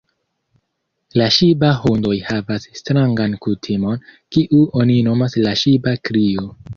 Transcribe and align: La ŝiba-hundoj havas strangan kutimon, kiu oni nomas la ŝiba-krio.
La 1.21 1.25
ŝiba-hundoj 1.35 2.15
havas 2.29 2.65
strangan 2.79 3.35
kutimon, 3.47 4.01
kiu 4.37 4.63
oni 4.81 4.97
nomas 5.09 5.37
la 5.45 5.53
ŝiba-krio. 5.65 6.47